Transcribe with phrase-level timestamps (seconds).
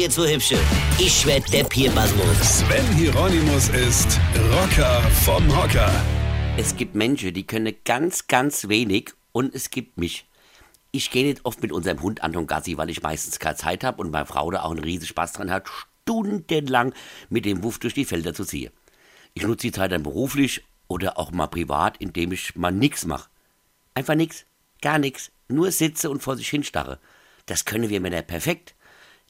[0.00, 0.58] jetzt so hübsche.
[0.98, 2.60] Ich werd der Pierpasmus.
[2.60, 4.18] Sven Hieronymus ist
[4.50, 5.92] Rocker vom Hocker.
[6.56, 10.26] Es gibt Menschen, die können ganz, ganz wenig und es gibt mich.
[10.90, 14.00] Ich gehe nicht oft mit unserem Hund Anton Gassi, weil ich meistens keine Zeit habe
[14.00, 15.68] und meine Frau da auch einen riesen Spaß dran hat,
[16.02, 16.94] stundenlang
[17.28, 18.72] mit dem Wuff durch die Felder zu ziehen.
[19.34, 23.28] Ich nutze die Zeit dann beruflich oder auch mal privat, indem ich mal nichts mache.
[23.94, 24.46] Einfach nichts,
[24.80, 26.98] gar nichts, nur sitze und vor sich hinstarre.
[27.44, 28.74] Das können wir Männer perfekt.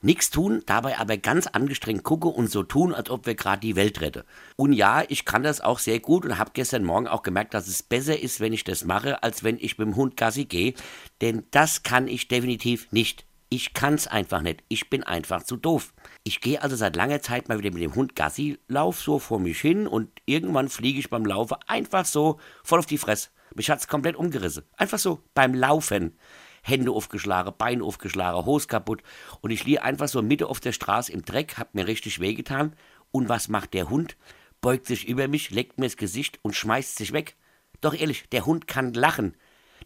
[0.02, 3.76] Nix tun, dabei aber ganz angestrengt gucke und so tun, als ob wir gerade die
[3.76, 4.22] Welt retten.
[4.56, 7.68] Und ja, ich kann das auch sehr gut und habe gestern Morgen auch gemerkt, dass
[7.68, 10.74] es besser ist, wenn ich das mache, als wenn ich mit dem Hund Gassi gehe.
[11.20, 13.26] Denn das kann ich definitiv nicht.
[13.50, 14.62] Ich kann's einfach nicht.
[14.68, 15.92] Ich bin einfach zu doof.
[16.22, 19.40] Ich gehe also seit langer Zeit mal wieder mit dem Hund Gassi, lauf so vor
[19.40, 23.30] mich hin und irgendwann fliege ich beim Laufen einfach so voll auf die Fresse.
[23.54, 24.62] Mich hat's komplett umgerissen.
[24.76, 26.16] Einfach so beim Laufen.
[26.62, 29.02] Hände aufgeschlagen, Beine aufgeschlagen, Hose kaputt.
[29.40, 32.74] Und ich liege einfach so Mitte auf der Straße im Dreck, hab mir richtig wehgetan.
[33.12, 34.16] Und was macht der Hund?
[34.60, 37.36] Beugt sich über mich, leckt mir das Gesicht und schmeißt sich weg.
[37.80, 39.36] Doch ehrlich, der Hund kann lachen.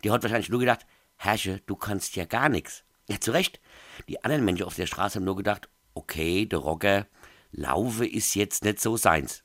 [0.03, 0.85] Der hat wahrscheinlich nur gedacht,
[1.17, 2.85] Herrsche, du kannst ja gar nichts.
[3.09, 3.61] Ja, zu Recht.
[4.09, 7.07] Die anderen Menschen auf der Straße haben nur gedacht, okay, der Rocker,
[7.53, 9.44] Laufe ist jetzt nicht so seins.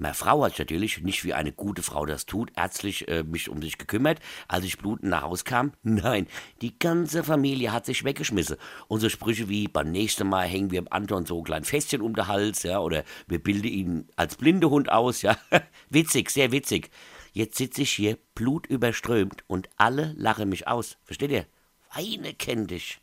[0.00, 3.60] Meine Frau hat natürlich, nicht wie eine gute Frau das tut, ärztlich äh, mich um
[3.60, 5.72] sich gekümmert, als ich blutend nach Hause kam.
[5.82, 6.26] Nein,
[6.62, 8.56] die ganze Familie hat sich weggeschmissen.
[8.88, 12.00] Und so Sprüche wie, beim nächsten Mal hängen wir im Anton so ein kleines Fässchen
[12.00, 15.36] um den Hals, ja, oder wir bilden ihn als Blindehund aus, ja.
[15.90, 16.90] witzig, sehr witzig.
[17.34, 20.96] Jetzt sitze ich hier, blutüberströmt, und alle lachen mich aus.
[21.04, 21.44] Versteht ihr?
[21.94, 23.02] Weine kenn dich.